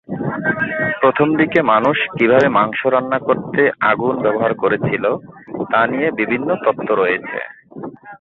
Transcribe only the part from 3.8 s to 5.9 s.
আগুন ব্যবহার করেছিল তা